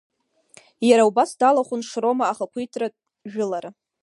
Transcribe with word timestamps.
Иара 0.89 1.03
убас 1.09 1.31
далахәын 1.39 1.81
Шрома 1.89 2.25
ахақәиҭтәратә 2.27 2.99
жәылара. 3.31 3.69